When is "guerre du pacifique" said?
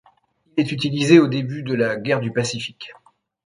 1.95-2.91